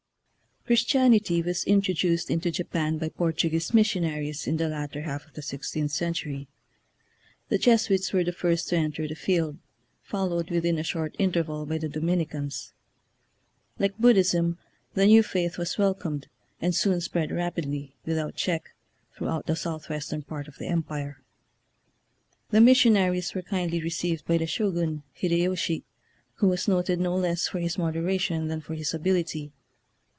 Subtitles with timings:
[0.63, 5.89] Christianity was introduced into Japan by Portuguese missionaries in the latter half of the sixteenth
[5.91, 6.47] century.
[7.49, 9.57] The Jesu its were the first to enter the field,
[10.03, 12.73] fol lowed within a short interval by the Dominicans.
[13.79, 14.59] Like Buddhism,
[14.93, 16.27] the new faith was welcomed,
[16.61, 18.69] and soon spread rapidly, without check,
[19.17, 21.21] throughout the southwestern part of the Empire.
[22.51, 25.81] The missionaries were kindly received by the Shogun, Hiydeyoshi,
[26.35, 29.51] who was noted no less for his moderation than for his abil ity.